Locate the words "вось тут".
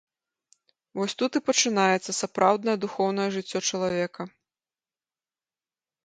0.99-1.31